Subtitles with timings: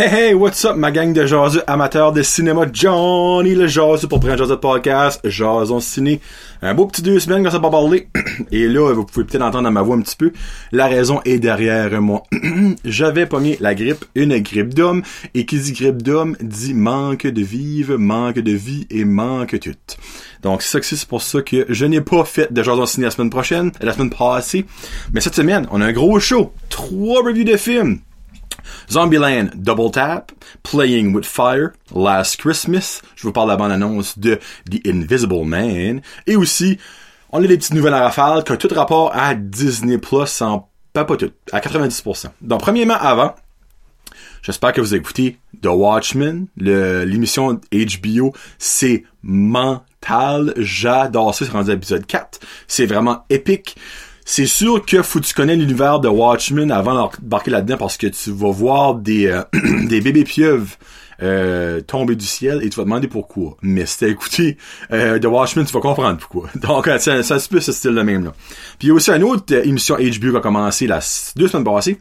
[0.00, 4.18] Hey hey, what's up ma gang de jaseux amateurs de cinéma, Johnny le jaseux pour
[4.18, 6.22] prendre jaseux de podcast, Jason Ciné.
[6.62, 8.08] Un beau petit deux semaines quand ça pas parler.
[8.50, 10.32] Et là, vous pouvez peut-être entendre ma voix un petit peu.
[10.72, 12.22] La raison est derrière moi.
[12.86, 15.02] J'avais pogné la grippe, une grippe d'homme,
[15.34, 19.74] et qui dit grippe d'homme dit manque de vive, manque de vie et manque tout.
[20.40, 23.10] Donc c'est ça c'est pour ça que je n'ai pas fait de Jason Ciné la
[23.10, 24.64] semaine prochaine, la semaine passée.
[25.12, 26.54] Mais cette semaine, on a un gros show.
[26.70, 27.98] Trois reviews de films.
[28.90, 30.32] Zombieland Double Tap,
[30.62, 34.38] Playing with Fire, Last Christmas, je vous parle de la bande-annonce de
[34.70, 36.78] The Invisible Man, et aussi,
[37.30, 40.68] on a des petites nouvelles à rafale qui ont tout rapport à Disney Plus en,
[40.92, 42.26] pas pas tout, à 90%.
[42.40, 43.34] Donc, premièrement, avant,
[44.42, 48.32] J'espère que vous écoutez The Watchmen, l'émission HBO.
[48.58, 50.54] C'est mental.
[50.56, 51.44] J'adore ça.
[51.44, 52.40] C'est rendu à l'épisode 4.
[52.66, 53.76] C'est vraiment épique
[54.24, 58.06] c'est sûr que faut que tu connais l'univers de Watchmen avant d'embarquer là-dedans parce que
[58.06, 59.42] tu vas voir des, euh,
[59.86, 60.76] des bébés pieuvres
[61.22, 63.56] euh, tomber du ciel et tu vas te demander pourquoi.
[63.60, 64.56] Mais si t'as écouté
[64.92, 66.48] euh, The Watchmen, tu vas comprendre pourquoi.
[66.54, 68.32] Donc, c'est un peu ce style de même là.
[68.78, 71.00] Puis il y a aussi une autre émission HBO qui a commencé la
[71.36, 71.98] deux semaines passées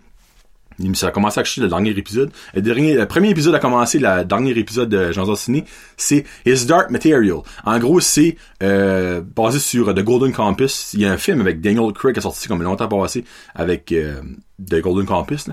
[0.93, 2.31] ça a commencé à acheter le dernier épisode.
[2.53, 5.65] Le, dernier, le premier épisode a commencé, le dernier épisode de Jean Ciné,
[5.97, 7.39] c'est His Dark Material.
[7.65, 10.91] En gros, c'est euh, basé sur The Golden Compass.
[10.93, 13.23] Il y a un film avec Daniel Craig qui est sorti comme longtemps passé
[13.55, 14.21] avec euh,
[14.65, 15.49] The Golden Compass.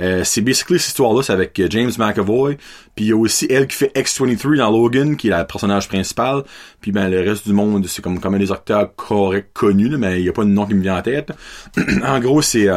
[0.00, 2.56] Euh, c'est basically cette histoire-là, c'est avec euh, James McAvoy.
[2.94, 5.88] Puis il y a aussi elle qui fait X-23 dans Logan, qui est le personnage
[5.88, 6.42] principal.
[6.80, 10.22] Puis ben le reste du monde, c'est comme, comme des acteurs corrects connus, mais il
[10.22, 11.32] n'y a pas de nom qui me vient en tête.
[12.04, 12.68] en gros, c'est...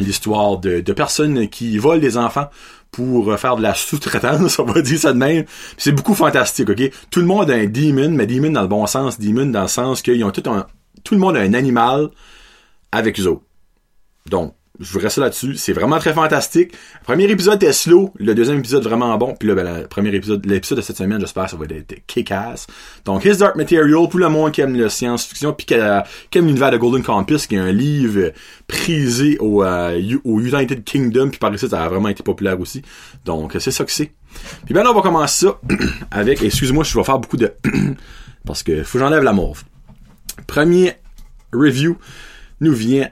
[0.00, 2.48] Euh, l'histoire de, de, personnes qui volent des enfants
[2.90, 5.44] pour faire de la sous-traitance, on va dire ça de même.
[5.76, 6.90] C'est beaucoup fantastique, ok?
[7.10, 9.68] Tout le monde a un demon, mais demon dans le bon sens, demon dans le
[9.68, 10.66] sens qu'ils ont tout un...
[11.04, 12.10] Tout le monde a un animal
[12.92, 13.44] avec eux autres.
[14.26, 15.56] Donc, je vous reste là-dessus.
[15.56, 16.72] C'est vraiment très fantastique.
[17.00, 18.12] Le premier épisode est slow.
[18.18, 19.34] Le deuxième épisode vraiment bon.
[19.38, 22.66] Puis là, ben, le premier épisode, l'épisode de cette semaine, j'espère ça va être kick-ass.
[23.04, 26.70] Donc, His Dark Material, pour le monde qui aime la science-fiction, puis qui, aime l'univers
[26.70, 28.32] de Golden Compass, qui est un livre
[28.66, 32.82] prisé au, euh, au United Kingdom, puis par ici, ça a vraiment été populaire aussi.
[33.26, 34.12] Donc, c'est ça que c'est.
[34.64, 35.60] Puis là, on va commencer ça
[36.10, 37.52] avec, excuse-moi, je vais faire beaucoup de...
[38.46, 39.62] parce que faut que j'enlève la mauve.
[40.46, 40.94] Premier
[41.52, 41.98] review
[42.60, 43.08] nous vient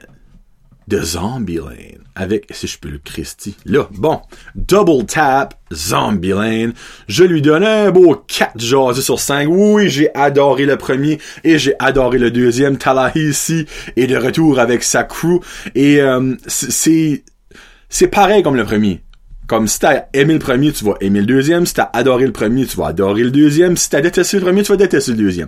[0.89, 4.19] de Zombieland avec, si je peux le Christy, là, bon,
[4.55, 6.71] Double Tap, Zombieland,
[7.07, 11.59] je lui donne un beau 4 jasés sur 5, oui, j'ai adoré le premier, et
[11.59, 12.77] j'ai adoré le deuxième,
[13.15, 15.39] ici est de retour avec sa crew,
[15.75, 17.23] et euh, c'est,
[17.87, 19.01] c'est pareil comme le premier,
[19.49, 21.65] comme si t'as aimé le premier, tu vas aimer le deuxième.
[21.65, 23.77] Si t'as adoré le premier, tu vas adorer le deuxième.
[23.77, 25.47] Si t'as détesté le premier, tu vas détester le deuxième.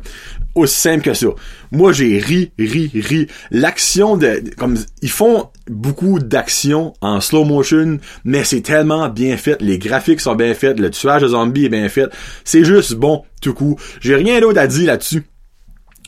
[0.56, 1.28] Aussi simple que ça.
[1.72, 3.28] Moi, j'ai ri, ri, ri.
[3.52, 9.62] L'action de, comme, ils font beaucoup d'action en slow motion, mais c'est tellement bien fait.
[9.62, 10.80] Les graphiques sont bien faits.
[10.80, 12.10] Le tuage de zombies est bien fait.
[12.44, 13.78] C'est juste bon, tout coup.
[14.00, 15.26] J'ai rien d'autre à dire là-dessus.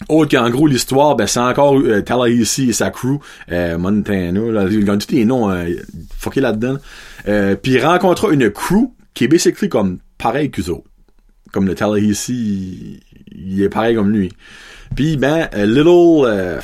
[0.09, 3.19] Autre qu'en gros, l'histoire, ben, c'est encore euh, Tallahassee et sa crew,
[3.51, 5.69] euh, Montana, là, ils tous les noms euh,
[6.35, 6.77] là-dedans.
[7.27, 10.89] Euh, puis il rencontra une crew qui est basically comme pareil qu'eux autres.
[11.51, 12.99] Comme le Tallahassee,
[13.31, 14.31] il, est pareil comme lui.
[14.95, 16.25] Puis ben, Little...
[16.25, 16.59] Euh,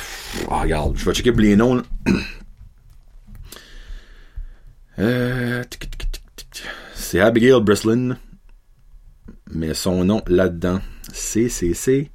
[0.48, 1.82] oh, regarde, je vais checker pour les noms.
[4.98, 5.62] euh,
[6.94, 8.16] c'est Abigail Breslin.
[9.52, 10.80] Mais son nom là-dedans,
[11.12, 12.10] c'est, c'est, c'est...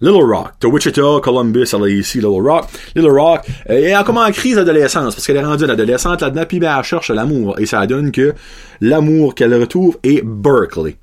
[0.00, 2.66] Little Rock, de Wichita, Columbus, elle est ici, Little Rock.
[2.94, 6.58] Little Rock euh, est comme en crise d'adolescence, parce qu'elle est rendue adolescente là-dedans, puis
[6.58, 7.58] ben, elle cherche l'amour.
[7.58, 8.34] Et ça donne que
[8.80, 10.96] l'amour qu'elle retrouve est Berkeley.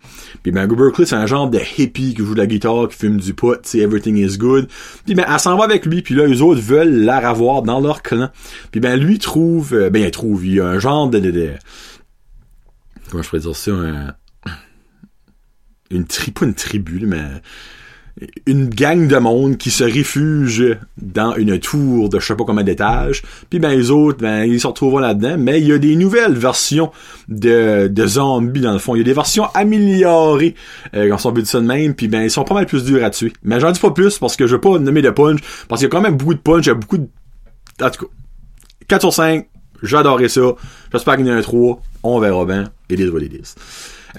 [0.44, 3.20] Puis ben, Berkeley, c'est un genre de hippie qui joue de la guitare, qui fume
[3.20, 4.68] du pot, tu everything is good.
[5.06, 7.80] Puis ben, elle s'en va avec lui, puis là, les autres veulent la revoir dans
[7.80, 8.30] leur clan.
[8.72, 11.54] Puis ben, lui trouve, euh, ben, il trouve, il y a un genre de,
[13.10, 14.14] comment je pourrais dire ça, un,
[15.90, 17.24] une tri, pas une tribu, mais
[18.46, 22.64] une gang de monde qui se réfugie dans une tour de je sais pas combien
[22.64, 23.24] d'étages.
[23.50, 25.36] Puis ben les autres, ben ils se retrouvent là-dedans.
[25.40, 26.92] Mais il y a des nouvelles versions
[27.28, 28.96] de, de zombies dans le fond.
[28.96, 30.56] Il y a des versions améliorées
[30.96, 31.96] euh, quand on dit ça de même.
[31.96, 33.34] Puis ben ils sont pas mal plus durs à tuer.
[33.44, 35.40] Mais j'en dis pas plus parce que je veux pas nommer de punch.
[35.68, 36.66] Parce qu'il y a quand même beaucoup de punch.
[36.66, 37.08] Il y a beaucoup de...
[37.82, 38.12] En tout cas,
[38.90, 39.48] 4 sur 5.
[39.82, 40.54] J'adorais ça.
[40.92, 41.82] J'espère qu'il y en a un 3.
[42.04, 42.72] On verra bien.
[42.90, 43.56] It is what it is.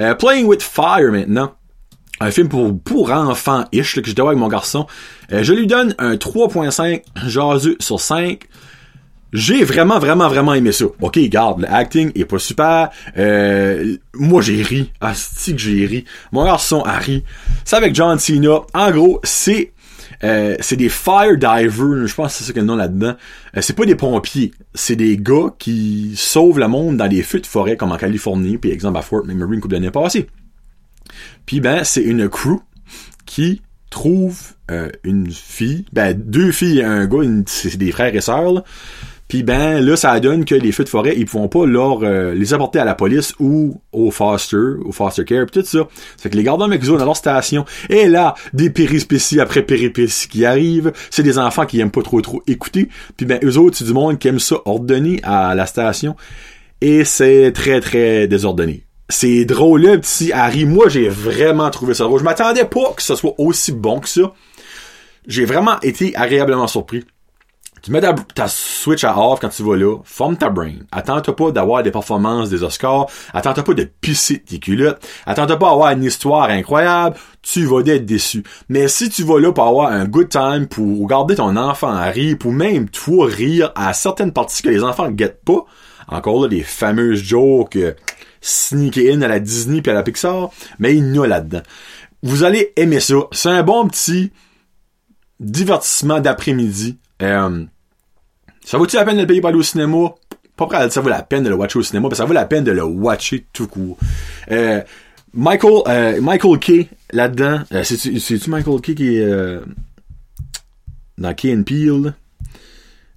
[0.01, 1.55] Euh, Playing with Fire maintenant
[2.21, 4.87] un film pour, pour enfants-ish, que je dois avec mon garçon.
[5.33, 8.41] Euh, je lui donne un 3.5 jaseux sur 5.
[9.33, 10.85] J'ai vraiment, vraiment, vraiment aimé ça.
[11.01, 12.91] Ok, garde, le acting est pas super.
[13.17, 14.93] Euh, moi, j'ai ri.
[15.01, 16.05] Asti que j'ai ri.
[16.31, 17.25] Mon garçon a ri.
[17.65, 18.61] C'est avec John Cena.
[18.73, 19.73] En gros, c'est
[20.23, 23.15] Euh, c'est des fire divers, je pense que c'est ça que le nom là-dedans.
[23.57, 27.41] Euh, c'est pas des pompiers, c'est des gars qui sauvent le monde dans des feux
[27.41, 30.29] de forêt comme en Californie, puis exemple à Fort McMurray une couple d'années passées.
[31.47, 32.61] Puis ben, c'est une crew
[33.27, 34.41] qui trouve
[34.71, 38.65] euh, une fille, ben deux filles et un gars, c'est des frères et sœurs, là.
[39.29, 42.35] Puis ben là, ça donne que les feux de forêt, ils pourront pas leur euh,
[42.35, 45.89] les apporter à la police ou au foster, au foster care, pis tout ça.
[46.17, 47.65] C'est que les avec eux dans leur station.
[47.89, 50.93] Et là, des périspéties après péripéties qui arrivent.
[51.11, 52.89] C'est des enfants qui aiment pas trop trop écouter.
[53.17, 56.17] Puis ben eux autres, c'est du monde qui aime ça ordonner à la station.
[56.81, 58.85] Et c'est très très désordonné.
[59.09, 60.65] C'est drôle, là, petit Harry.
[60.65, 62.21] Moi, j'ai vraiment trouvé ça drôle.
[62.21, 64.33] Je m'attendais pas que ce soit aussi bon que ça.
[65.27, 67.05] J'ai vraiment été agréablement surpris.
[67.83, 70.77] Tu mets ta, Switch à off quand tu vas là, forme ta brain.
[70.91, 73.09] Attends-toi pas d'avoir des performances des Oscars.
[73.35, 75.07] Attends-toi pas de pisser tes culottes.
[75.27, 77.17] Attends-toi pas d'avoir une histoire incroyable.
[77.43, 78.43] Tu vas être déçu.
[78.71, 82.39] Mais si tu vas là pour avoir un good time, pour regarder ton enfant rire,
[82.41, 85.67] pour même toi rire à certaines parties que les enfants ne guettent pas,
[86.09, 87.77] encore là, les fameuses jokes
[88.45, 91.63] euh, sneak in à la Disney puis à la Pixar, mais il y a là-dedans.
[92.23, 93.15] Vous allez aimer ça.
[93.33, 94.33] C'est un bon petit
[95.41, 96.99] divertissement d'après-midi.
[97.23, 97.65] Euh,
[98.65, 100.15] ça vaut-il la peine de le payer pour aller au cinéma?
[100.57, 102.47] Pas prêt ça vaut la peine de le watcher au cinéma, mais ça vaut la
[102.47, 103.99] peine de le watcher tout court.
[104.51, 104.83] Euh,
[105.33, 109.61] Michael, euh, Michael Kay, là-dedans, euh, c'est-tu, c'est-tu Michael Kay qui est euh,
[111.19, 112.15] dans Key and Peel?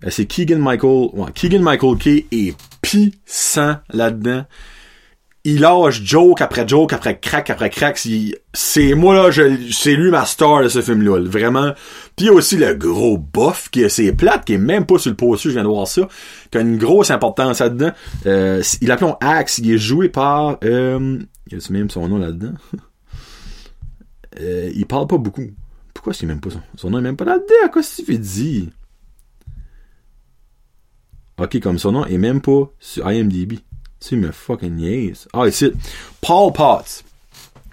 [0.03, 4.45] Euh, c'est Keegan Michael, ouais, Keegan Michael Kay est puissant là-dedans
[5.47, 7.97] il lâche joke après joke après crack après crack.
[8.53, 9.31] C'est moi là,
[9.71, 11.73] c'est lui ma star de ce film-là, vraiment.
[12.17, 15.15] Puis aussi le gros bof qui est c'est plate, qui est même pas sur le
[15.15, 16.05] poster, je viens de voir ça,
[16.51, 17.91] qui a une grosse importance là-dedans.
[18.25, 21.17] Euh, il appelle Axe, il est joué par, euh,
[21.49, 22.51] il a même son nom là-dedans?
[24.41, 25.49] euh, il parle pas beaucoup.
[25.93, 27.71] Pourquoi c'est même pas son, son nom est même pas là-dedans?
[27.71, 28.69] Quoi s'il fait dit?
[31.39, 33.59] Ok, comme son nom est même pas sur IMDb.
[33.99, 35.27] Tu me fucking niaises.
[35.33, 35.71] Ah, ici,
[36.21, 37.03] Paul Potts,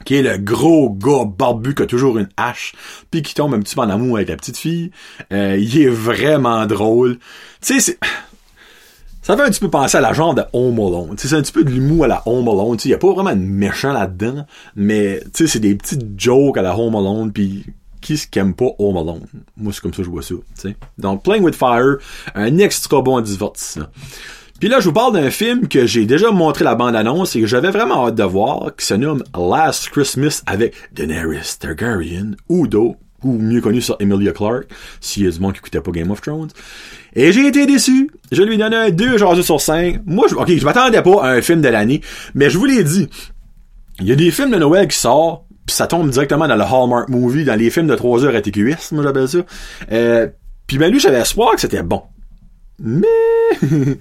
[0.05, 2.75] qui est le gros gars barbu qui a toujours une hache,
[3.11, 4.91] puis qui tombe un petit peu en amour avec la petite fille.
[5.33, 7.19] Euh, il est vraiment drôle.
[7.61, 7.99] Tu sais.
[9.23, 11.15] Ça fait un petit peu penser à la genre de Home Alone.
[11.17, 12.77] C'est un petit peu de l'humour à la Home Alone.
[12.85, 14.45] Il y a pas vraiment de méchant là-dedans,
[14.77, 17.65] mais c'est des petites jokes à la Home Alone, puis
[18.05, 19.27] qui se aime pas Home Alone?
[19.57, 20.35] Moi, c'est comme ça que je vois ça.
[20.55, 20.77] sais.
[20.99, 21.97] Donc, Playing with Fire,
[22.35, 23.87] un extra bon divertissement.
[24.65, 27.47] Puis là, je vous parle d'un film que j'ai déjà montré la bande-annonce et que
[27.47, 33.35] j'avais vraiment hâte de voir, qui se nomme Last Christmas avec Daenerys Targaryen, Udo, ou
[33.35, 34.69] mieux connu sur Emilia Clarke,
[35.03, 36.49] s'il y a du monde qui écoutait pas Game of Thrones.
[37.15, 38.11] Et j'ai été déçu.
[38.33, 40.01] Je lui donne un 2 genre sur 5.
[40.07, 42.01] Moi, je, ok, je m'attendais pas à un film de l'année,
[42.35, 43.11] mais je vous l'ai dit.
[44.01, 46.65] Il y a des films de Noël qui sortent, puis ça tombe directement dans le
[46.65, 49.41] Hallmark Movie, dans les films de 3 heures à TQS, moi j'appelle ça.
[49.93, 50.27] Euh,
[50.67, 52.01] puis ben lui, j'avais espoir que c'était bon.
[52.79, 53.07] Mais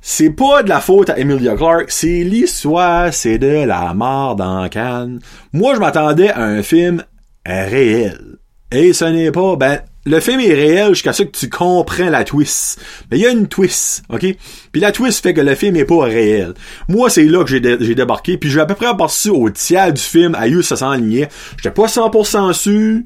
[0.00, 4.68] c'est pas de la faute à Emilia Clarke, c'est l'histoire, c'est de la mort dans
[4.68, 5.20] Cannes.
[5.52, 7.04] Moi, je m'attendais à un film
[7.44, 8.38] réel.
[8.72, 12.24] Et ce n'est pas, ben, le film est réel jusqu'à ce que tu comprends la
[12.24, 12.80] twist.
[13.10, 14.24] Mais il y a une twist, ok?
[14.72, 16.54] Puis la twist fait que le film est pas réel.
[16.88, 20.00] Moi, c'est là que j'ai, débarqué, puis j'ai à peu près aperçu au tiers du
[20.00, 21.28] film, à ça s'enlignait.
[21.56, 23.00] J'étais pas 100% sûr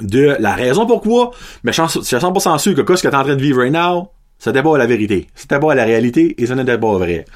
[0.00, 1.32] de la raison pourquoi,
[1.64, 4.08] mais je suis 100% sûr que ce que t'es en train de vivre right now,
[4.42, 5.28] c'était pas la vérité.
[5.36, 7.26] C'était pas la réalité et ça n'était pas vrai.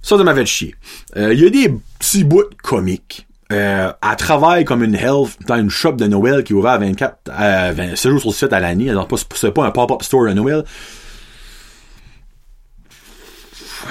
[0.00, 0.76] Ça, ça m'avait chier.
[1.16, 3.26] Euh, il y a des petits bouts comiques.
[3.50, 7.16] Euh, elle travaille comme une health dans une shop de Noël qui ouvre à 24,
[7.30, 8.90] euh, 26 jours sur 7 à l'année.
[8.90, 10.62] Alors, c'est pas un pop-up store à Noël.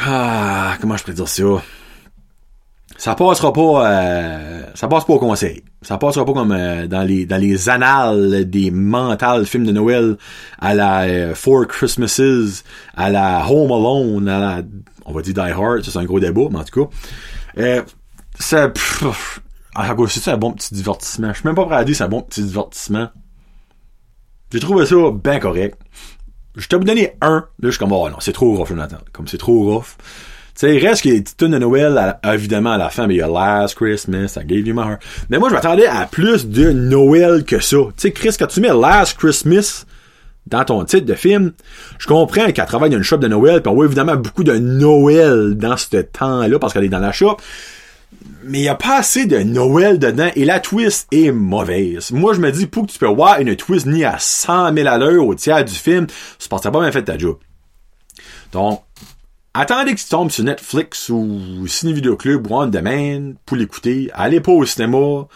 [0.05, 1.43] Ah, comment je pourrais dire ça?
[2.99, 5.63] Ça passera pas euh, ça passe pas au conseil.
[5.81, 10.17] Ça passera pas comme euh, dans les dans les annales des mentales films de Noël
[10.59, 12.65] à la euh, Four Christmases,
[12.97, 14.61] à la Home Alone, à la
[15.05, 16.91] on va dire Die Hard, c'est un gros débat, mais en tout cas
[17.57, 17.81] euh,
[18.37, 21.29] ça c'est un bon petit divertissement?
[21.29, 23.07] Je suis même pas prêt à dire c'est un bon petit divertissement.
[24.51, 25.79] J'ai trouvé ça bien correct.
[26.57, 28.97] Je t'ai donné un, là je suis comme oh non, c'est trop rough Jonathan.
[29.13, 29.95] Comme c'est trop rough
[30.59, 33.27] sais, reste a des petites de Noël, évidemment, à la fin, mais il y a
[33.27, 35.01] Last Christmas, I Gave You My Heart.
[35.29, 37.77] Mais moi, je m'attendais à plus de Noël que ça.
[37.77, 39.85] Tu sais, Chris, quand tu mets Last Christmas
[40.47, 41.53] dans ton titre de film,
[41.97, 44.57] je comprends qu'elle travaille dans une shop de Noël, puis on voit évidemment beaucoup de
[44.57, 47.37] Noël dans ce temps-là, parce qu'elle est dans la shop.
[48.43, 52.11] Mais il n'y a pas assez de Noël dedans et la twist est mauvaise.
[52.11, 54.87] Moi, je me dis, pour que tu peux voir une twist ni à 100 000
[54.87, 56.07] à l'heure au tiers du film,
[56.49, 57.37] parce que pas bien fait ta job.
[58.51, 58.81] Donc,
[59.53, 64.09] Attendez que tu tombes sur Netflix ou Ciné Club ou On Demand pour l'écouter.
[64.13, 65.27] Allez pas au cinéma.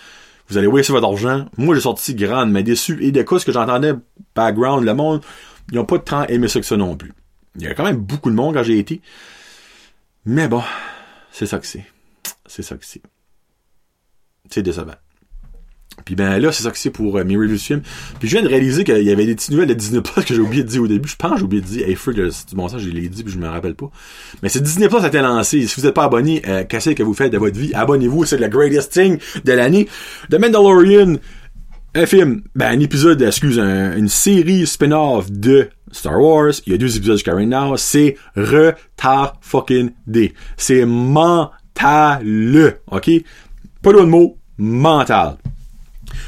[0.50, 1.46] Vous allez waster votre argent.
[1.58, 3.04] Moi, j'ai sorti grande, mais déçu.
[3.04, 3.94] Et de quoi ce que j'entendais
[4.36, 5.22] background, le monde,
[5.72, 7.14] ils n'ont pas tant aimé ça que ça non plus.
[7.56, 9.02] Il y a quand même beaucoup de monde quand j'ai été.
[10.26, 10.64] Mais bon,
[11.32, 11.86] c'est ça que c'est.
[12.46, 13.02] C'est ça que c'est.
[14.50, 14.96] C'est décevant.
[16.06, 17.82] Puis ben là, c'est ça que c'est pour euh, mes reviews de films.
[18.20, 20.34] Puis je viens de réaliser qu'il y avait des petites nouvelles de Disney Plus que
[20.34, 21.08] j'ai oublié de dire au début.
[21.08, 21.88] Je pense que j'ai oublié de dire.
[21.88, 23.90] Hey, freak, c'est bon ça, je l'ai dit puis je me rappelle pas.
[24.42, 25.66] Mais c'est Disney Plus a été lancé.
[25.68, 27.74] Si vous n'êtes pas abonné, euh, qu'est-ce que vous faites de votre vie?
[27.74, 29.88] Abonnez-vous, c'est le greatest thing de l'année.
[30.30, 31.16] The Mandalorian,
[31.96, 36.54] un film, ben un épisode, excuse, une série spin-off de Star Wars.
[36.66, 37.78] Il y a deux épisodes jusqu'à right now.
[37.78, 40.34] C'est retard fucking D.
[40.58, 41.46] C'est mental,
[42.92, 43.12] ok?
[43.82, 45.38] Pas d'autre mot, mental.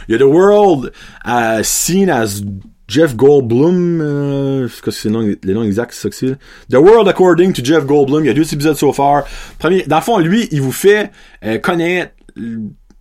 [0.07, 0.91] Il y a The World
[1.25, 2.41] uh, Seen as
[2.87, 6.37] Jeff Goldblum, euh, je sais pas si c'est le nom, exact, c'est ça que c'est.
[6.69, 9.23] The World According to Jeff Goldblum, il y a deux épisodes so far.
[9.57, 11.11] Premier, dans le fond, lui, il vous fait
[11.43, 12.11] euh, connaître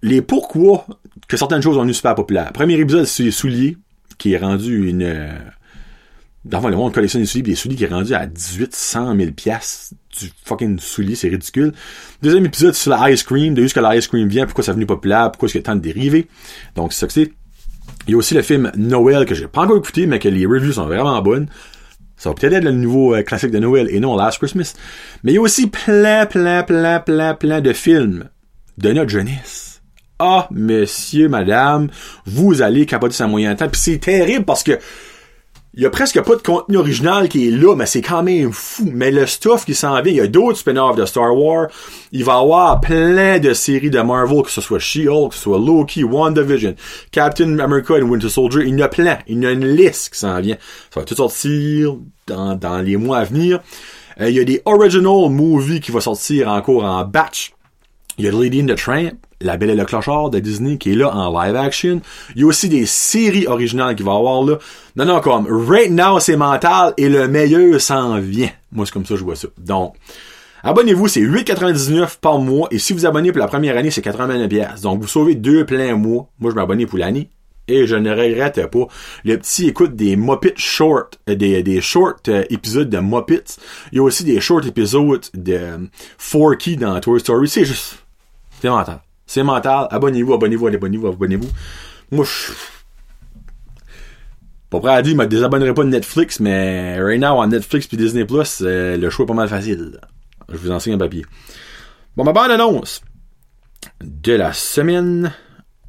[0.02, 0.86] les pourquoi
[1.28, 2.52] que certaines choses sont devenues super populaires.
[2.52, 3.76] Premier épisode, c'est les souliers,
[4.16, 5.38] qui est rendu une...
[6.44, 9.30] Dans le monde collectionne des souliers, des souliers qui est rendu à 18 100 000
[9.32, 11.72] piastres du fucking soulier, c'est ridicule.
[12.22, 14.62] Deuxième épisode sur la ice cream, de où ce que la ice cream vient, pourquoi
[14.62, 16.28] ça est devenu populaire, pourquoi est-ce qu'il y a tant de dérivés.
[16.76, 17.32] Donc, c'est ça que c'est.
[18.06, 20.44] Il y a aussi le film Noël que j'ai pas encore écouté, mais que les
[20.44, 21.48] reviews sont vraiment bonnes.
[22.16, 24.74] Ça va peut-être être le nouveau euh, classique de Noël et non Last Christmas.
[25.22, 28.28] Mais il y a aussi plein, plein, plein, plein, plein de films
[28.78, 29.82] de notre jeunesse.
[30.18, 31.88] Ah, monsieur, madame,
[32.26, 33.68] vous allez capoter sa moyen temps.
[33.68, 34.78] Puis c'est terrible parce que
[35.76, 38.52] il y a presque pas de contenu original qui est là, mais c'est quand même
[38.52, 38.88] fou.
[38.92, 41.66] Mais le stuff qui s'en vient, il y a d'autres spin-offs de Star Wars.
[42.12, 45.42] Il va y avoir plein de séries de Marvel, que ce soit She-Hulk, que ce
[45.42, 46.76] soit Loki, WandaVision,
[47.10, 48.62] Captain America et Winter Soldier.
[48.62, 49.18] Il y en a plein.
[49.26, 50.56] Il y a une liste qui s'en vient.
[50.92, 51.96] Ça va tout sortir
[52.28, 53.60] dans, dans les mois à venir.
[54.20, 57.52] Euh, il y a des original movies qui vont sortir encore en batch.
[58.16, 60.92] Il y a Lady in the Tramp, La Belle et le Clochard de Disney qui
[60.92, 62.00] est là en live action.
[62.34, 64.58] Il y a aussi des séries originales qui va avoir là.
[64.96, 68.50] Non, non, comme Right Now c'est mental et le meilleur s'en vient.
[68.72, 69.48] Moi, c'est comme ça je vois ça.
[69.58, 69.94] Donc,
[70.62, 72.68] abonnez-vous, c'est 8,99 par mois.
[72.70, 75.94] Et si vous abonnez pour la première année, c'est 89 Donc, vous sauvez deux pleins
[75.94, 76.28] mois.
[76.40, 77.30] Moi, je m'abonne pour l'année.
[77.66, 78.86] Et je ne regrette pas.
[79.24, 83.56] Le petit écoute des Muppets short, euh, des, des short euh, épisodes de Muppets.
[83.90, 85.78] Il y a aussi des short épisodes de euh,
[86.18, 87.48] Forky dans Toy Story.
[87.48, 88.04] C'est juste,
[88.60, 89.00] c'est mental.
[89.26, 89.88] C'est mental.
[89.90, 91.48] Abonnez-vous, abonnez-vous, abonnez-vous, abonnez-vous.
[92.10, 92.52] Moi, je...
[94.70, 97.86] Pas prêt à dire, je me désabonnerai pas de Netflix, mais right now, en Netflix
[97.86, 100.00] puis Disney+, Plus, le choix est pas mal facile.
[100.48, 101.24] Je vous enseigne un papier.
[102.16, 103.02] Bon, ma bande annonce
[104.02, 105.32] de la semaine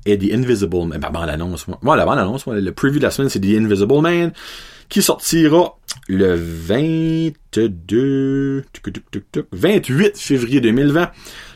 [0.05, 0.99] est The Invisible Man.
[1.01, 1.79] Ma bande annonce, moi.
[1.81, 4.31] Moi, la bande annonce, moi, le preview de la semaine, c'est The Invisible Man,
[4.89, 8.63] qui sortira le 22,
[9.51, 11.09] 28 février 2020.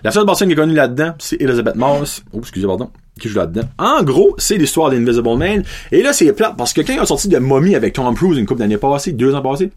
[0.04, 2.24] La seule personne qui est connue là-dedans, c'est Elizabeth Moss.
[2.34, 2.90] Oh, excusez, pardon.
[3.20, 3.68] Qui joue là-dedans.
[3.78, 5.64] En gros, c'est l'histoire d'Invisible Man.
[5.92, 8.38] Et là, c'est plate parce que quand ils ont sorti de Mommy avec Tom Cruise
[8.38, 9.72] une couple d'années passées, deux ans passés,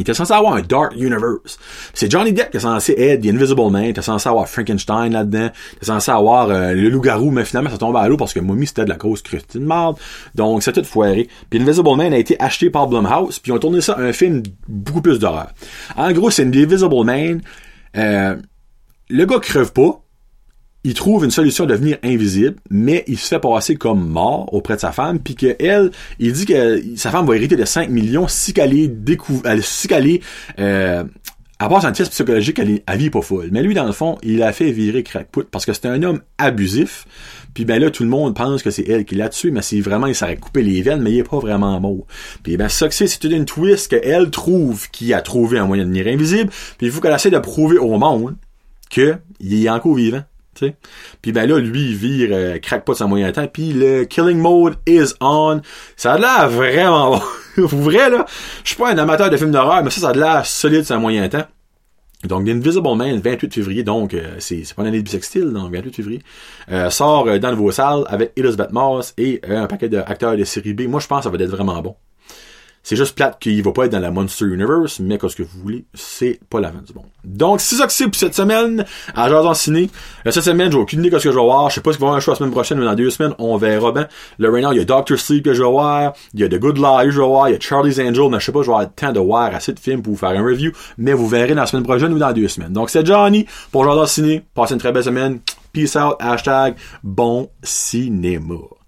[0.00, 1.58] il était censé avoir un Dark Universe.
[1.92, 3.84] C'est Johnny Depp qui est censé être The Invisible Man.
[3.84, 5.50] Il était censé avoir Frankenstein là-dedans.
[5.72, 8.40] Il était censé avoir euh, le loup-garou, mais finalement ça tombe à l'eau parce que
[8.40, 9.98] Mommy c'était de la cause Christine Marde.
[10.34, 11.28] Donc c'est tout foiré.
[11.50, 13.38] Puis Invisible Man a été acheté par Blumhouse.
[13.40, 15.50] Puis ils ont tourné ça un film beaucoup plus d'horreur.
[15.98, 17.42] En gros, c'est Invisible Man.
[17.98, 18.36] Euh,
[19.10, 20.00] le gars crève pas
[20.84, 24.76] il trouve une solution à devenir invisible, mais il se fait passer comme mort auprès
[24.76, 27.90] de sa femme, puis que elle, il dit que sa femme va hériter de 5
[27.90, 30.22] millions si qu'elle est découverte, si qu'elle est,
[30.58, 31.04] euh,
[31.58, 33.50] à part un test psychologique, elle, est, vie pas folle.
[33.52, 36.22] Mais lui, dans le fond, il a fait virer crackput parce que c'est un homme
[36.38, 37.06] abusif.
[37.52, 39.80] Puis ben là, tout le monde pense que c'est elle qui l'a tué, mais c'est
[39.82, 42.06] vraiment, il s'aurait coupé les veines, mais il est pas vraiment mort.
[42.42, 45.84] Puis ben ça que c'est, c'est une twist qu'elle trouve qui a trouvé un moyen
[45.84, 48.36] de devenir invisible, puis il faut qu'elle essaie de prouver au monde
[48.90, 50.22] que il est encore vivant.
[51.22, 53.46] Puis ben là, lui, il vire, euh, craque pas de sa moyen temps.
[53.46, 55.60] Puis le killing mode is on.
[55.96, 57.22] Ça a l'air vraiment bon.
[57.56, 58.24] Vous vrai, là,
[58.64, 60.98] je suis pas un amateur de films d'horreur, mais ça, ça a l'air solide un
[60.98, 61.46] moyen temps.
[62.24, 65.96] Donc, Invisible Man, 28 février, donc euh, c'est, pas une année de bisextile, donc 28
[65.96, 66.22] février,
[66.70, 70.82] euh, sort dans vos salles avec Elizabeth Moss et un paquet d'acteurs de série B.
[70.82, 71.96] Moi, je pense que ça va être vraiment bon.
[72.90, 75.60] C'est juste plate qu'il va pas être dans la Monster Universe, mais qu'est-ce que vous
[75.62, 77.06] voulez, c'est pas la fin du monde.
[77.22, 79.88] Donc, c'est ça que c'est pour cette semaine à Jason Ciné.
[80.26, 81.70] Euh, cette semaine, j'ai aucune idée de ce que je vais voir.
[81.70, 82.96] Je sais pas ce qu'il va y avoir un choix la semaine prochaine ou dans
[82.96, 83.32] deux semaines.
[83.38, 84.08] On verra bien.
[84.40, 86.14] Right now, il y a Doctor Sleep que je vais voir.
[86.34, 87.48] Il y a The Good Life que je vais voir.
[87.48, 89.20] Il y a Charlie's Angel, mais je sais pas, je vais avoir le temps de
[89.20, 90.72] voir assez de films pour vous faire un review.
[90.98, 92.72] Mais vous verrez dans la semaine prochaine ou dans deux semaines.
[92.72, 94.42] Donc, c'est Johnny pour Jason Ciné.
[94.52, 95.38] Passez une très belle semaine.
[95.72, 96.16] Peace out.
[96.18, 98.79] Hashtag bon cinéma.